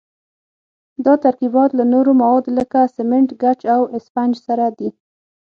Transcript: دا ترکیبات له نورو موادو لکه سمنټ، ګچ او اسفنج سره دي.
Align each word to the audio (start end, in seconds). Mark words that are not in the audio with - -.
دا 1.05 1.13
ترکیبات 1.23 1.69
له 1.77 1.83
نورو 1.93 2.11
موادو 2.21 2.51
لکه 2.59 2.79
سمنټ، 2.97 3.29
ګچ 3.41 3.59
او 3.75 3.81
اسفنج 3.97 4.33
سره 4.47 4.65
دي. 4.77 4.89